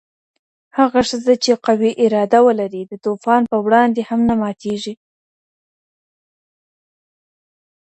[0.77, 4.93] هغه ښځه چې قوي اراده ولري، د طوفان پر وړاندې هم نه ماتېږي.